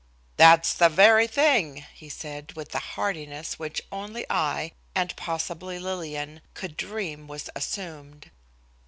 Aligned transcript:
"That's 0.35 0.73
the 0.73 0.89
very 0.89 1.27
thing," 1.27 1.85
he 1.93 2.09
said, 2.09 2.53
with 2.55 2.73
a 2.73 2.79
heartiness 2.79 3.59
which 3.59 3.83
only 3.91 4.25
I, 4.31 4.71
and 4.95 5.15
possibly 5.15 5.77
Lillian, 5.77 6.41
could 6.55 6.75
dream 6.75 7.27
was 7.27 7.51
assumed. 7.55 8.31